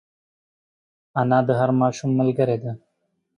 انا 1.19 1.39
د 1.47 1.49
هر 1.59 1.69
ماشوم 1.81 2.11
ملګرې 2.19 2.57
ده 2.63 2.71